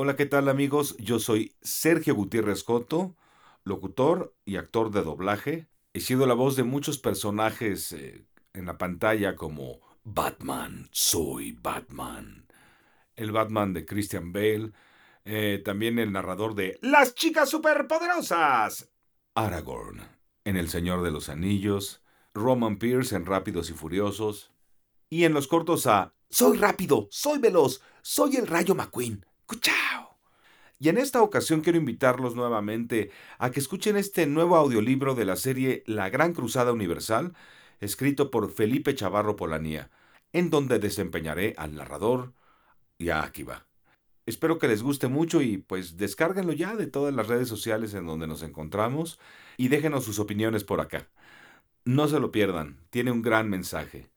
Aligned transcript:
Hola, 0.00 0.14
¿qué 0.14 0.26
tal 0.26 0.48
amigos? 0.48 0.96
Yo 0.98 1.18
soy 1.18 1.56
Sergio 1.60 2.14
Gutiérrez 2.14 2.62
Coto, 2.62 3.16
locutor 3.64 4.32
y 4.44 4.54
actor 4.54 4.92
de 4.92 5.02
doblaje. 5.02 5.66
He 5.92 5.98
sido 5.98 6.24
la 6.28 6.34
voz 6.34 6.54
de 6.54 6.62
muchos 6.62 6.98
personajes 6.98 7.90
eh, 7.94 8.24
en 8.52 8.66
la 8.66 8.78
pantalla 8.78 9.34
como 9.34 9.80
Batman, 10.04 10.88
soy 10.92 11.50
Batman. 11.50 12.46
El 13.16 13.32
Batman 13.32 13.72
de 13.72 13.86
Christian 13.86 14.32
Bale. 14.32 14.70
eh, 15.24 15.60
también 15.64 15.98
el 15.98 16.12
narrador 16.12 16.54
de 16.54 16.78
Las 16.80 17.16
chicas 17.16 17.50
superpoderosas. 17.50 18.88
Aragorn 19.34 20.06
en 20.44 20.56
El 20.56 20.68
Señor 20.68 21.02
de 21.02 21.10
los 21.10 21.28
Anillos. 21.28 22.04
Roman 22.34 22.78
Pierce 22.78 23.16
en 23.16 23.26
Rápidos 23.26 23.68
y 23.68 23.72
Furiosos. 23.72 24.52
Y 25.10 25.24
en 25.24 25.34
los 25.34 25.48
cortos 25.48 25.88
a 25.88 26.14
Soy 26.30 26.56
rápido, 26.56 27.08
soy 27.10 27.40
veloz, 27.40 27.82
soy 28.00 28.36
el 28.36 28.46
Rayo 28.46 28.76
McQueen. 28.76 29.24
¡Cuchao! 29.48 30.18
Y 30.78 30.90
en 30.90 30.98
esta 30.98 31.22
ocasión 31.22 31.62
quiero 31.62 31.78
invitarlos 31.78 32.34
nuevamente 32.34 33.10
a 33.38 33.50
que 33.50 33.60
escuchen 33.60 33.96
este 33.96 34.26
nuevo 34.26 34.56
audiolibro 34.56 35.14
de 35.14 35.24
la 35.24 35.36
serie 35.36 35.82
La 35.86 36.10
Gran 36.10 36.34
Cruzada 36.34 36.70
Universal, 36.70 37.32
escrito 37.80 38.30
por 38.30 38.52
Felipe 38.52 38.94
Chavarro 38.94 39.36
Polanía, 39.36 39.90
en 40.34 40.50
donde 40.50 40.78
desempeñaré 40.78 41.54
al 41.56 41.74
narrador 41.74 42.34
y 42.98 43.08
a 43.08 43.22
Akiva. 43.22 43.66
Espero 44.26 44.58
que 44.58 44.68
les 44.68 44.82
guste 44.82 45.08
mucho 45.08 45.40
y 45.40 45.56
pues 45.56 45.96
descárguenlo 45.96 46.52
ya 46.52 46.76
de 46.76 46.86
todas 46.86 47.14
las 47.14 47.26
redes 47.26 47.48
sociales 47.48 47.94
en 47.94 48.06
donde 48.06 48.26
nos 48.26 48.42
encontramos 48.42 49.18
y 49.56 49.68
déjenos 49.68 50.04
sus 50.04 50.18
opiniones 50.18 50.62
por 50.62 50.82
acá. 50.82 51.08
No 51.86 52.06
se 52.06 52.20
lo 52.20 52.32
pierdan, 52.32 52.86
tiene 52.90 53.12
un 53.12 53.22
gran 53.22 53.48
mensaje. 53.48 54.10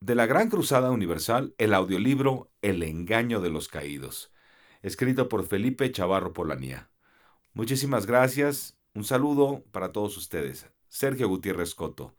De 0.00 0.14
la 0.14 0.24
Gran 0.24 0.48
Cruzada 0.48 0.90
Universal, 0.90 1.54
el 1.58 1.74
audiolibro 1.74 2.50
El 2.62 2.82
engaño 2.82 3.42
de 3.42 3.50
los 3.50 3.68
caídos, 3.68 4.32
escrito 4.82 5.28
por 5.28 5.46
Felipe 5.46 5.90
Chavarro 5.92 6.32
Polanía. 6.32 6.90
Muchísimas 7.52 8.06
gracias, 8.06 8.76
un 8.94 9.04
saludo 9.04 9.64
para 9.72 9.92
todos 9.92 10.16
ustedes. 10.16 10.66
Sergio 10.88 11.28
Gutiérrez 11.28 11.74
Coto. 11.74 12.14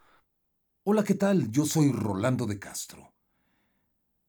Hola, 0.83 1.03
¿qué 1.03 1.15
tal? 1.15 1.51
Yo 1.51 1.65
soy 1.65 1.91
Rolando 1.91 2.45
de 2.45 2.59
Castro. 2.59 3.13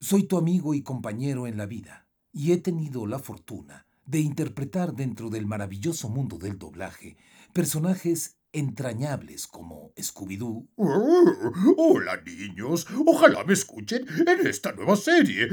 Soy 0.01 0.25
tu 0.25 0.37
amigo 0.37 0.75
y 0.75 0.83
compañero 0.83 1.47
en 1.47 1.57
la 1.57 1.67
vida, 1.67 2.09
y 2.33 2.53
he 2.53 2.59
tenido 2.59 3.07
la 3.07 3.19
fortuna 3.19 3.87
de 4.05 4.19
interpretar 4.19 4.95
dentro 4.95 5.31
del 5.31 5.47
maravilloso 5.47 6.09
mundo 6.09 6.39
del 6.39 6.59
doblaje 6.59 7.17
personajes 7.53 8.39
entrañables 8.53 9.47
como 9.47 9.93
Scooby-Doo, 9.97 10.69
Oh, 10.77 11.53
hola 11.77 12.21
niños, 12.25 12.87
ojalá 13.07 13.45
me 13.45 13.53
escuchen 13.55 14.05
en 14.27 14.47
esta 14.47 14.73
nueva 14.73 14.97
serie. 14.97 15.49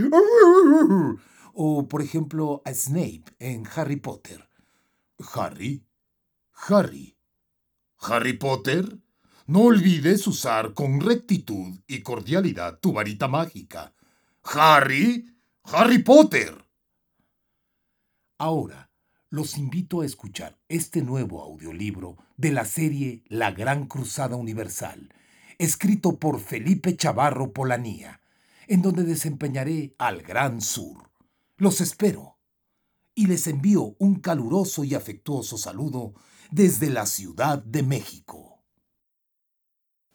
O 1.54 1.88
por 1.88 2.02
ejemplo 2.02 2.62
a 2.66 2.74
Snape 2.74 3.24
en 3.40 3.68
Harry 3.76 3.98
Potter. 3.98 4.50
Harry, 5.34 5.86
Harry, 6.68 7.18
Harry 8.02 8.34
Potter, 8.34 8.98
no 9.48 9.64
olvides 9.64 10.26
usar 10.28 10.74
con 10.74 11.02
rectitud 11.02 11.80
y 11.88 12.02
cordialidad 12.02 12.80
tu 12.80 12.94
varita 12.94 13.28
mágica. 13.28 13.94
Harry, 14.44 15.26
Harry 15.64 16.04
Potter. 16.04 16.66
Ahora, 18.38 18.90
los 19.30 19.58
invito 19.58 20.02
a 20.02 20.06
escuchar 20.06 20.58
este 20.70 21.02
nuevo 21.02 21.44
audiolibro 21.44 22.18
de 22.38 22.52
la 22.52 22.64
serie 22.64 23.24
La 23.28 23.52
Gran 23.52 23.86
Cruzada 23.86 24.36
Universal, 24.36 25.14
escrito 25.58 26.18
por 26.18 26.40
Felipe 26.40 26.96
Chavarro 26.96 27.52
Polanía, 27.52 28.22
en 28.68 28.82
donde 28.82 29.04
desempeñaré 29.04 29.94
al 29.98 30.22
Gran 30.22 30.62
Sur. 30.62 31.09
Los 31.60 31.82
espero 31.82 32.38
y 33.14 33.28
les 33.28 33.46
envío 33.46 33.94
un 34.00 34.22
caluroso 34.22 34.86
y 34.86 34.96
afectuoso 34.96 35.58
saludo 35.58 36.14
desde 36.52 36.90
la 36.90 37.06
Ciudad 37.06 37.62
de 37.62 37.84
México. 37.84 38.64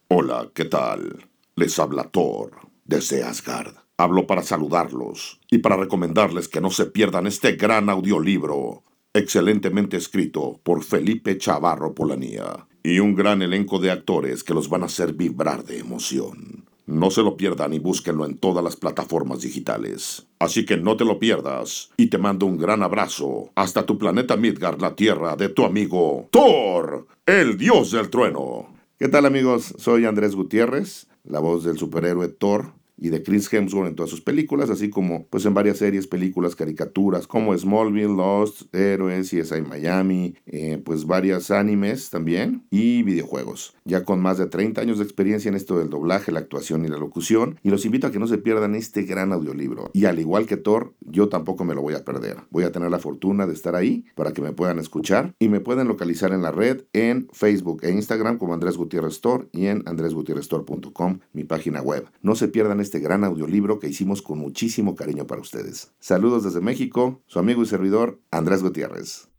Hola, 0.07 0.49
¿qué 0.55 0.65
tal? 0.65 1.29
Les 1.55 1.77
habla 1.77 2.05
Thor, 2.05 2.71
desde 2.83 3.23
Asgard. 3.23 3.75
Hablo 3.95 4.25
para 4.25 4.41
saludarlos 4.41 5.39
y 5.51 5.59
para 5.59 5.77
recomendarles 5.77 6.47
que 6.47 6.61
no 6.61 6.71
se 6.71 6.87
pierdan 6.87 7.27
este 7.27 7.51
gran 7.51 7.91
audiolibro, 7.91 8.83
excelentemente 9.13 9.97
escrito 9.97 10.59
por 10.63 10.83
Felipe 10.83 11.37
Chavarro 11.37 11.93
Polanía, 11.93 12.67
y 12.81 12.97
un 12.97 13.13
gran 13.13 13.43
elenco 13.43 13.77
de 13.77 13.91
actores 13.91 14.43
que 14.43 14.55
los 14.55 14.67
van 14.67 14.81
a 14.81 14.87
hacer 14.87 15.13
vibrar 15.13 15.63
de 15.63 15.77
emoción. 15.77 16.64
No 16.87 17.09
se 17.09 17.23
lo 17.23 17.35
pierdan 17.35 17.73
y 17.73 17.79
búsquenlo 17.79 18.25
en 18.25 18.37
todas 18.37 18.63
las 18.63 18.75
plataformas 18.75 19.41
digitales. 19.41 20.27
Así 20.37 20.65
que 20.65 20.77
no 20.77 20.95
te 20.97 21.05
lo 21.05 21.17
pierdas 21.17 21.89
y 21.97 22.07
te 22.07 22.17
mando 22.17 22.45
un 22.45 22.57
gran 22.57 22.83
abrazo 22.83 23.49
hasta 23.55 23.85
tu 23.85 23.97
planeta 23.97 24.37
Midgard, 24.37 24.79
la 24.79 24.95
tierra 24.95 25.35
de 25.35 25.49
tu 25.49 25.65
amigo 25.65 26.27
Thor, 26.31 27.07
el 27.25 27.57
dios 27.57 27.91
del 27.91 28.09
trueno. 28.09 28.67
¿Qué 28.99 29.07
tal 29.07 29.25
amigos? 29.25 29.73
Soy 29.77 30.05
Andrés 30.05 30.35
Gutiérrez, 30.35 31.07
la 31.23 31.39
voz 31.39 31.63
del 31.63 31.77
superhéroe 31.77 32.27
Thor 32.27 32.73
y 32.97 33.09
de 33.09 33.23
Chris 33.23 33.51
Hemsworth 33.51 33.89
en 33.89 33.95
todas 33.95 34.09
sus 34.09 34.21
películas, 34.21 34.69
así 34.69 34.89
como 34.89 35.27
pues 35.27 35.45
en 35.45 35.53
varias 35.53 35.77
series, 35.77 36.07
películas, 36.07 36.55
caricaturas 36.55 37.27
como 37.27 37.57
Smallville, 37.57 38.15
Lost, 38.15 38.73
Héroes, 38.73 39.29
CSI 39.29 39.61
Miami, 39.61 40.35
eh, 40.45 40.81
pues 40.83 41.05
varias 41.05 41.51
animes 41.51 42.09
también 42.09 42.65
y 42.69 43.03
videojuegos. 43.03 43.75
Ya 43.85 44.03
con 44.03 44.21
más 44.21 44.37
de 44.37 44.47
30 44.47 44.81
años 44.81 44.97
de 44.97 45.03
experiencia 45.03 45.49
en 45.49 45.55
esto 45.55 45.77
del 45.77 45.89
doblaje, 45.89 46.31
la 46.31 46.39
actuación 46.39 46.85
y 46.85 46.87
la 46.87 46.97
locución, 46.97 47.59
y 47.63 47.69
los 47.69 47.85
invito 47.85 48.07
a 48.07 48.11
que 48.11 48.19
no 48.19 48.27
se 48.27 48.37
pierdan 48.37 48.75
este 48.75 49.03
gran 49.03 49.31
audiolibro. 49.31 49.89
Y 49.93 50.05
al 50.05 50.19
igual 50.19 50.45
que 50.45 50.57
Thor, 50.57 50.93
yo 51.01 51.29
tampoco 51.29 51.65
me 51.65 51.75
lo 51.75 51.81
voy 51.81 51.93
a 51.93 52.03
perder. 52.03 52.37
Voy 52.49 52.63
a 52.63 52.71
tener 52.71 52.89
la 52.89 52.99
fortuna 52.99 53.47
de 53.47 53.53
estar 53.53 53.75
ahí 53.75 54.05
para 54.15 54.33
que 54.33 54.41
me 54.41 54.53
puedan 54.53 54.79
escuchar 54.79 55.33
y 55.39 55.49
me 55.49 55.59
pueden 55.59 55.87
localizar 55.87 56.31
en 56.31 56.41
la 56.41 56.51
red 56.51 56.83
en 56.93 57.27
Facebook 57.31 57.81
e 57.83 57.91
Instagram 57.91 58.37
como 58.37 58.53
Andrés 58.53 58.77
Gutiérrez 58.77 59.21
Thor 59.21 59.49
y 59.51 59.67
en 59.67 59.83
andresgutierreztor.com, 59.85 61.19
mi 61.33 61.43
página 61.43 61.81
web. 61.81 62.07
No 62.21 62.35
se 62.35 62.47
pierdan 62.47 62.79
este 62.79 62.94
gran 62.99 63.23
audiolibro 63.23 63.79
que 63.79 63.87
hicimos 63.87 64.21
con 64.21 64.39
muchísimo 64.39 64.95
cariño 64.95 65.27
para 65.27 65.41
ustedes. 65.41 65.91
Saludos 65.99 66.43
desde 66.43 66.61
México, 66.61 67.23
su 67.27 67.39
amigo 67.39 67.63
y 67.63 67.65
servidor 67.65 68.21
Andrés 68.31 68.61
Gutiérrez. 68.61 69.29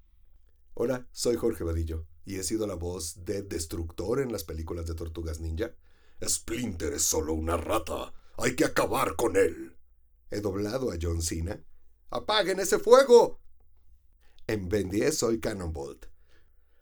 Hola, 0.74 1.06
soy 1.12 1.36
Jorge 1.36 1.64
Vadillo 1.64 2.06
y 2.24 2.36
he 2.36 2.42
sido 2.42 2.66
la 2.66 2.74
voz 2.74 3.24
de 3.24 3.42
Destructor 3.42 4.20
en 4.20 4.32
las 4.32 4.44
películas 4.44 4.86
de 4.86 4.94
Tortugas 4.94 5.40
Ninja. 5.40 5.74
Splinter 6.22 6.92
es 6.94 7.02
solo 7.02 7.32
una 7.32 7.56
rata. 7.56 8.12
Hay 8.36 8.56
que 8.56 8.64
acabar 8.64 9.16
con 9.16 9.36
él. 9.36 9.76
He 10.30 10.40
doblado 10.40 10.90
a 10.90 10.96
John 11.00 11.22
Cena. 11.22 11.64
¡Apaguen 12.10 12.60
ese 12.60 12.78
fuego! 12.78 13.40
En 14.46 14.68
Ben 14.68 14.90
10 14.90 15.16
soy 15.16 15.40
Cannonbolt. 15.40 16.06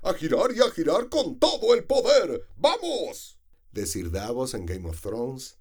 ¡A 0.03 0.15
girar 0.15 0.53
y 0.55 0.61
a 0.61 0.71
girar 0.71 1.09
con 1.09 1.39
todo 1.39 1.75
el 1.75 1.85
poder! 1.85 2.47
¡Vamos! 2.57 3.39
De 3.73 3.87
Sir 3.87 4.11
Davos 4.11 4.55
en 4.55 4.67
Game 4.67 4.89
of 4.89 5.01
Thrones 5.01 5.59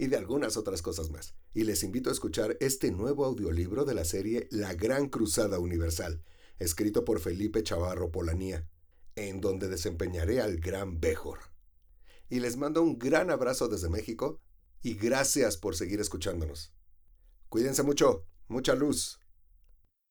y 0.00 0.06
de 0.06 0.16
algunas 0.16 0.56
otras 0.56 0.80
cosas 0.80 1.10
más. 1.10 1.34
Y 1.52 1.64
les 1.64 1.82
invito 1.82 2.08
a 2.08 2.14
escuchar 2.14 2.56
este 2.60 2.90
nuevo 2.90 3.26
audiolibro 3.26 3.84
de 3.84 3.92
la 3.92 4.06
serie 4.06 4.48
La 4.50 4.72
Gran 4.72 5.10
Cruzada 5.10 5.58
Universal, 5.58 6.22
escrito 6.58 7.04
por 7.04 7.20
Felipe 7.20 7.62
Chavarro 7.62 8.10
Polanía, 8.10 8.66
en 9.14 9.42
donde 9.42 9.68
desempeñaré 9.68 10.40
al 10.40 10.56
Gran 10.56 11.00
Bejor. 11.00 11.40
Y 12.30 12.40
les 12.40 12.56
mando 12.56 12.82
un 12.82 12.98
gran 12.98 13.30
abrazo 13.30 13.68
desde 13.68 13.90
México 13.90 14.40
y 14.80 14.94
gracias 14.94 15.58
por 15.58 15.76
seguir 15.76 16.00
escuchándonos. 16.00 16.72
Cuídense 17.50 17.82
mucho, 17.82 18.24
mucha 18.48 18.74
luz. 18.74 19.20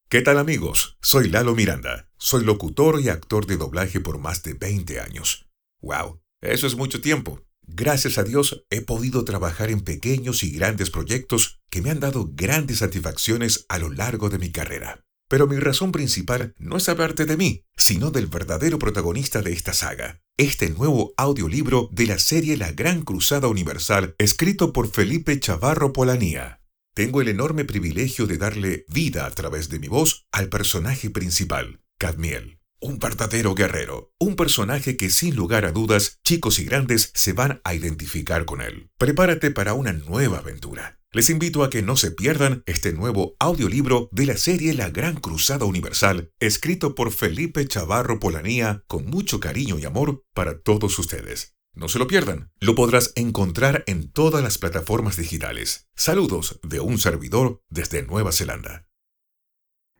¿Qué 0.07 0.21
tal 0.21 0.37
amigos? 0.37 0.99
Soy 1.01 1.29
Lalo 1.29 1.55
Miranda. 1.55 2.11
Soy 2.17 2.43
locutor 2.43 3.01
y 3.01 3.09
actor 3.09 3.47
de 3.47 3.57
doblaje 3.57 3.99
por 3.99 4.19
más 4.19 4.43
de 4.43 4.53
20 4.53 4.99
años. 4.99 5.49
¡Wow! 5.81 6.21
Eso 6.41 6.67
es 6.67 6.75
mucho 6.75 7.01
tiempo. 7.01 7.41
Gracias 7.71 8.17
a 8.17 8.23
Dios 8.23 8.65
he 8.71 8.81
podido 8.81 9.23
trabajar 9.23 9.69
en 9.69 9.81
pequeños 9.81 10.43
y 10.43 10.51
grandes 10.51 10.89
proyectos 10.89 11.61
que 11.69 11.81
me 11.83 11.91
han 11.91 11.99
dado 11.99 12.31
grandes 12.33 12.79
satisfacciones 12.79 13.65
a 13.69 13.77
lo 13.77 13.91
largo 13.91 14.29
de 14.29 14.39
mi 14.39 14.51
carrera. 14.51 15.05
Pero 15.29 15.45
mi 15.45 15.57
razón 15.57 15.91
principal 15.91 16.55
no 16.57 16.77
es 16.77 16.89
hablarte 16.89 17.27
de 17.27 17.37
mí, 17.37 17.65
sino 17.77 18.09
del 18.09 18.25
verdadero 18.25 18.79
protagonista 18.79 19.43
de 19.43 19.53
esta 19.53 19.73
saga, 19.73 20.19
este 20.37 20.71
nuevo 20.71 21.13
audiolibro 21.15 21.89
de 21.91 22.07
la 22.07 22.17
serie 22.17 22.57
La 22.57 22.71
Gran 22.71 23.03
Cruzada 23.03 23.47
Universal, 23.47 24.15
escrito 24.17 24.73
por 24.73 24.91
Felipe 24.91 25.39
Chavarro 25.39 25.93
Polanía. 25.93 26.63
Tengo 26.95 27.21
el 27.21 27.27
enorme 27.27 27.65
privilegio 27.65 28.25
de 28.25 28.39
darle 28.39 28.85
vida 28.89 29.27
a 29.27 29.31
través 29.31 29.69
de 29.69 29.77
mi 29.77 29.87
voz 29.87 30.25
al 30.31 30.49
personaje 30.49 31.11
principal, 31.11 31.81
Cadmiel. 31.99 32.58
Un 32.81 32.97
verdadero 32.97 33.55
guerrero, 33.55 34.13
un 34.19 34.37
personaje 34.37 34.95
que 34.95 35.09
sin 35.09 35.35
lugar 35.35 35.65
a 35.65 35.73
dudas, 35.73 36.19
chicos 36.23 36.59
y 36.59 36.63
grandes 36.63 37.11
se 37.13 37.33
van 37.33 37.59
a 37.65 37.75
identificar 37.75 38.45
con 38.45 38.61
él. 38.61 38.89
Prepárate 38.97 39.51
para 39.51 39.73
una 39.73 39.91
nueva 39.91 40.37
aventura. 40.37 40.97
Les 41.11 41.29
invito 41.29 41.63
a 41.63 41.69
que 41.69 41.81
no 41.81 41.97
se 41.97 42.11
pierdan 42.11 42.63
este 42.67 42.93
nuevo 42.93 43.35
audiolibro 43.39 44.07
de 44.13 44.27
la 44.27 44.37
serie 44.37 44.73
La 44.75 44.91
Gran 44.91 45.17
Cruzada 45.17 45.65
Universal, 45.65 46.31
escrito 46.39 46.95
por 46.95 47.11
Felipe 47.11 47.67
Chavarro 47.67 48.19
Polanía 48.19 48.85
con 48.87 49.07
mucho 49.07 49.41
cariño 49.41 49.77
y 49.77 49.83
amor 49.83 50.23
para 50.33 50.61
todos 50.61 50.97
ustedes. 50.99 51.57
No 51.73 51.89
se 51.89 51.99
lo 51.99 52.07
pierdan, 52.07 52.51
lo 52.61 52.75
podrás 52.75 53.11
encontrar 53.15 53.83
en 53.87 54.09
todas 54.09 54.41
las 54.41 54.57
plataformas 54.57 55.17
digitales. 55.17 55.89
Saludos 55.95 56.61
de 56.63 56.79
un 56.79 56.97
servidor 56.97 57.61
desde 57.69 58.03
Nueva 58.03 58.31
Zelanda. 58.31 58.87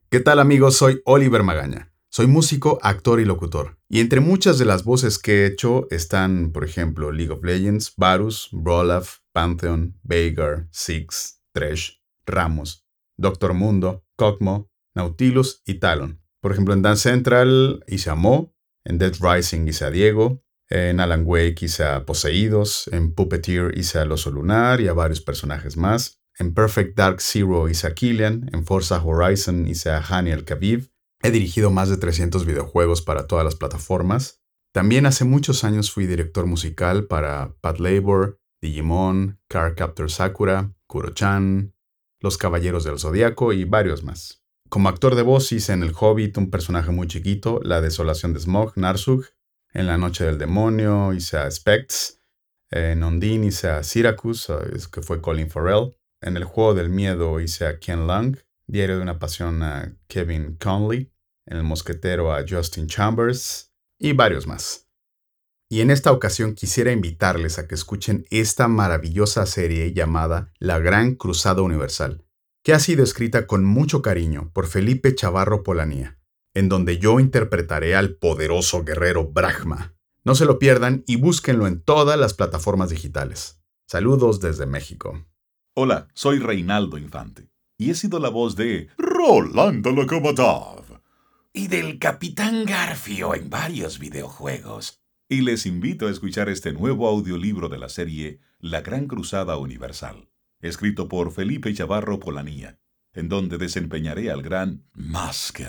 ¿Qué 0.10 0.22
tal 0.22 0.40
amigos? 0.40 0.78
Soy 0.78 1.02
Oliver 1.06 1.44
Magaña. 1.44 1.88
Soy 2.12 2.26
músico, 2.26 2.80
actor 2.82 3.20
y 3.20 3.26
locutor. 3.26 3.78
Y 3.88 4.00
entre 4.00 4.20
muchas 4.20 4.58
de 4.58 4.66
las 4.66 4.84
voces 4.84 5.20
que 5.20 5.44
he 5.44 5.46
hecho 5.46 5.88
están, 5.92 6.52
por 6.52 6.64
ejemplo, 6.66 7.12
League 7.12 7.32
of 7.32 7.44
Legends, 7.44 7.94
Varus, 7.98 8.50
Brolaf, 8.52 9.20
Pantheon, 9.32 10.00
Veigar, 10.02 10.68
Six, 10.72 11.44
Thresh, 11.54 12.02
Ramos, 12.26 12.88
Doctor 13.16 13.54
Mundo, 13.54 14.08
Cogmo, 14.16 14.72
Nautilus 14.96 15.62
y 15.68 15.76
Talon. 15.76 16.20
Por 16.42 16.52
ejemplo, 16.52 16.74
en 16.74 16.82
Dance 16.82 17.10
Central 17.10 17.84
hice 17.88 18.10
a 18.10 18.16
Mo, 18.16 18.56
en 18.86 18.98
Dead 18.98 19.14
Rising 19.22 19.68
hice 19.68 19.86
a 19.86 19.92
Diego, 19.92 20.44
en 20.68 21.00
Alan 21.00 21.24
Wake 21.28 21.66
hice 21.66 21.84
a 21.84 22.08
Poseídos, 22.08 22.90
en 22.92 23.14
Puppeteer 23.14 23.78
hice 23.78 24.00
a 24.00 24.04
Oso 24.04 24.32
Lunar 24.32 24.82
y 24.82 24.88
a 24.88 24.94
varios 24.94 25.22
personajes 25.22 25.78
más. 25.78 26.20
En 26.40 26.56
Perfect 26.56 26.98
Dark 26.98 27.22
Zero 27.22 27.70
hice 27.70 27.86
a 27.86 27.94
Killian, 27.94 28.50
en 28.52 28.66
Forza 28.66 29.04
Horizon 29.04 29.68
hice 29.68 29.92
a 29.92 30.02
Hani 30.02 30.32
el 30.32 30.44
Kaviv. 30.44 30.90
He 31.21 31.31
dirigido 31.31 31.69
más 31.69 31.89
de 31.89 31.98
300 31.98 32.45
videojuegos 32.45 33.01
para 33.01 33.27
todas 33.27 33.44
las 33.44 33.56
plataformas. 33.56 34.42
También 34.74 35.06
hace 35.06 35.25
muchos 35.25 35.63
años 35.63 35.92
fui 35.92 36.06
director 36.06 36.45
musical 36.45 37.07
para 37.07 37.56
Pat 37.60 37.80
Labor, 37.80 38.39
Digimon, 38.62 39.39
Car 39.50 39.75
Captor 39.75 40.10
Sakura, 40.10 40.74
Kuro-chan, 40.88 41.75
Los 42.21 42.38
Caballeros 42.38 42.83
del 42.83 43.00
Zodiaco 43.00 43.51
y 43.51 43.66
varios 43.66 44.04
más. 44.04 44.44
Como 44.69 44.88
actor 44.88 45.16
de 45.16 45.24
voz 45.24 45.51
hice 45.51 45.74
en 45.74 45.83
El 45.83 45.94
Hobbit 46.00 46.38
un 46.38 46.50
personaje 46.51 46.92
muy 46.92 47.07
chiquito, 47.07 47.60
La 47.63 47.81
Desolación 47.81 48.33
de 48.33 48.39
Smog, 48.39 48.77
Narsug. 48.77 49.25
En 49.74 49.88
La 49.88 49.98
Noche 49.98 50.25
del 50.25 50.38
Demonio 50.38 51.13
hice 51.13 51.38
a 51.38 51.51
Spects. 51.51 52.22
En 52.72 53.04
Ondine 53.04 53.48
hice 53.48 53.69
a 53.69 53.83
Syracuse, 53.83 54.54
que 54.92 55.01
fue 55.01 55.22
Colin 55.22 55.50
Farrell. 55.50 55.98
En 56.22 56.38
el 56.38 56.44
juego 56.44 56.74
del 56.74 56.89
miedo 56.89 57.39
hice 57.39 57.65
a 57.65 57.80
Ken 57.80 58.06
Lang, 58.07 58.38
Diario 58.69 58.98
de 58.98 59.01
una 59.01 59.18
pasión 59.18 59.63
a 59.63 59.98
Kevin 60.07 60.56
Conley, 60.57 61.12
en 61.48 61.57
el 61.57 61.63
mosquetero 61.63 62.31
a 62.31 62.45
Justin 62.48 62.86
Chambers 62.86 63.74
y 63.98 64.13
varios 64.13 64.45
más. 64.45 64.88
Y 65.71 65.81
en 65.81 65.89
esta 65.89 66.12
ocasión 66.12 66.54
quisiera 66.54 66.92
invitarles 66.92 67.57
a 67.57 67.68
que 67.68 67.74
escuchen 67.74 68.27
esta 68.30 68.68
maravillosa 68.68 69.48
serie 69.48 69.92
llamada 69.92 70.54
La 70.60 70.77
Gran 70.77 71.16
Cruzada 71.16 71.63
Universal, 71.63 72.24
que 72.63 72.74
ha 72.74 72.80
sido 72.80 73.04
escrita 73.04 73.48
con 73.48 73.66
mucho 73.66 74.04
cariño 74.04 74.51
por 74.54 74.68
Felipe 74.68 75.15
Chavarro 75.15 75.63
Polanía, 75.63 76.19
en 76.54 76.69
donde 76.69 77.00
yo 77.00 77.19
interpretaré 77.19 77.95
al 77.95 78.18
poderoso 78.18 78.83
guerrero 78.83 79.25
Brahma. 79.25 79.95
No 80.24 80.36
se 80.36 80.45
lo 80.45 80.60
pierdan 80.60 81.04
y 81.07 81.15
búsquenlo 81.15 81.65
en 81.65 81.81
todas 81.81 82.19
las 82.19 82.36
plataformas 82.36 82.92
digitales. 82.92 83.63
Saludos 83.88 84.39
desde 84.39 84.68
México. 84.68 85.25
Hola, 85.75 86.07
soy 86.13 86.38
Reinaldo 86.38 87.00
Infante 87.00 87.50
y 87.80 87.90
he 87.90 87.96
sido 87.96 88.20
la 88.20 88.30
voz 88.30 88.58
de 88.58 88.90
Rolando 88.98 89.92
Lokomotiv 89.92 91.00
y 91.54 91.70
del 91.70 91.98
Capitán 91.98 92.66
Garfio 92.66 93.34
en 93.34 93.50
varios 93.50 94.00
videojuegos. 94.00 95.02
Y 95.30 95.42
les 95.42 95.66
invito 95.66 96.08
a 96.08 96.12
escuchar 96.12 96.50
este 96.50 96.74
nuevo 96.74 97.08
audiolibro 97.08 97.70
de 97.70 97.80
la 97.80 97.88
serie 97.88 98.42
La 98.60 98.81
Gran 98.81 99.08
Cruzada 99.08 99.58
Universal, 99.58 100.30
escrito 100.60 101.08
por 101.08 101.31
Felipe 101.31 101.74
Chavarro 101.74 102.20
Polanía, 102.20 102.80
en 103.14 103.30
donde 103.30 103.58
desempeñaré 103.58 104.30
al 104.30 104.42
gran 104.42 104.84
Maskel. 104.94 105.68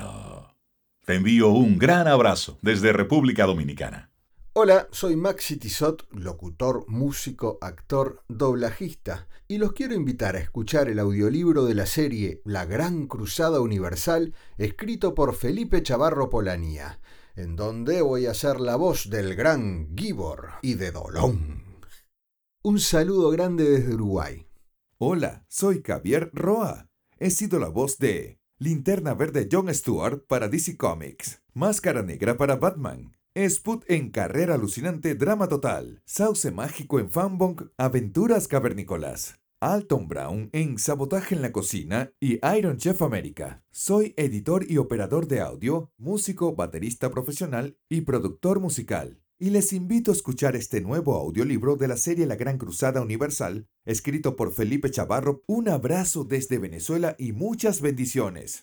Te 1.07 1.15
envío 1.15 1.51
un 1.51 1.79
gran 1.79 2.09
abrazo 2.09 2.59
desde 2.61 2.93
República 2.93 3.47
Dominicana. 3.47 4.11
Hola, 4.53 4.89
soy 4.91 5.15
Maxi 5.15 5.59
Tizot, 5.59 6.09
locutor, 6.11 6.85
músico, 6.89 7.59
actor, 7.61 8.25
doblajista, 8.27 9.29
y 9.47 9.59
los 9.59 9.75
quiero 9.75 9.95
invitar 9.95 10.35
a 10.35 10.41
escuchar 10.41 10.89
el 10.89 10.99
audiolibro 10.99 11.67
de 11.67 11.77
la 11.77 11.87
serie 11.87 12.43
La 12.45 12.65
Gran 12.65 13.07
Cruzada 13.07 13.61
Universal, 13.61 14.35
escrito 14.59 15.15
por 15.15 15.37
Felipe 15.37 15.85
Chavarro 15.85 16.31
Polanía, 16.31 16.99
en 17.37 17.55
donde 17.55 18.03
voy 18.03 18.27
a 18.27 18.35
ser 18.35 18.59
la 18.59 18.75
voz 18.75 19.09
del 19.09 19.37
gran 19.37 19.97
Gibor 19.97 20.55
y 20.63 20.75
de 20.75 20.91
Dolón. 20.91 21.63
Un 22.65 22.81
saludo 22.81 23.31
grande 23.31 23.71
desde 23.71 23.95
Uruguay. 23.95 24.49
Hola, 24.99 25.45
soy 25.49 25.81
Javier 25.87 26.29
Roa. 26.33 26.91
He 27.19 27.31
sido 27.31 27.61
la 27.61 27.69
voz 27.69 27.99
de 27.99 28.41
Linterna 28.59 29.15
Verde 29.15 29.49
John 29.51 29.73
Stewart 29.73 30.27
para 30.27 30.49
DC 30.49 30.77
Comics, 30.77 31.41
Máscara 31.55 32.03
Negra 32.03 32.37
para 32.37 32.57
Batman, 32.57 33.13
Sput 33.37 33.85
en 33.87 34.11
Carrera 34.11 34.55
Alucinante 34.55 35.15
Drama 35.15 35.47
Total, 35.47 36.03
Sauce 36.05 36.51
Mágico 36.51 36.99
en 36.99 37.09
Fanbong 37.09 37.71
Aventuras 37.77 38.49
Cavernícolas, 38.49 39.39
Alton 39.61 40.09
Brown 40.09 40.51
en 40.53 40.81
Sabotaje 40.81 41.37
en 41.37 41.43
la 41.43 41.53
Cocina 41.53 42.13
y 42.19 42.41
Iron 42.59 42.77
Chef 42.79 43.03
América. 43.03 43.63
Soy 43.71 44.15
editor 44.17 44.69
y 44.69 44.79
operador 44.79 45.29
de 45.29 45.39
audio, 45.43 45.93
músico, 45.97 46.57
baterista 46.57 47.13
profesional 47.13 47.79
y 47.89 48.01
productor 48.01 48.59
musical. 48.59 49.21
Y 49.39 49.51
les 49.51 49.73
invito 49.73 50.11
a 50.11 50.15
escuchar 50.15 50.57
este 50.57 50.81
nuevo 50.81 51.15
audiolibro 51.15 51.77
de 51.77 51.87
la 51.87 51.97
serie 51.97 52.27
La 52.27 52.35
Gran 52.35 52.59
Cruzada 52.59 53.01
Universal, 53.01 53.69
escrito 53.85 54.35
por 54.35 54.53
Felipe 54.53 54.91
Chavarro. 54.91 55.45
Un 55.47 55.69
abrazo 55.69 56.25
desde 56.25 56.59
Venezuela 56.59 57.15
y 57.17 57.31
muchas 57.31 57.81
bendiciones. 57.81 58.59